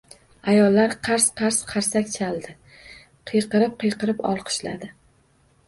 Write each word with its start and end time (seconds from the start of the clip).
Ayollar 0.53 0.95
qars-qars 1.07 1.59
qarsak 1.73 2.09
chaldi. 2.15 2.55
Qiyqirib-qiyqirib 3.33 4.27
olqishladi. 4.33 4.93